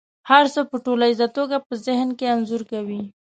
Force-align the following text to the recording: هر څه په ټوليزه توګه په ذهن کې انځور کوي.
هر 0.29 0.45
څه 0.53 0.61
په 0.69 0.77
ټوليزه 0.85 1.27
توګه 1.37 1.57
په 1.67 1.73
ذهن 1.85 2.09
کې 2.17 2.25
انځور 2.35 2.63
کوي. 2.71 3.01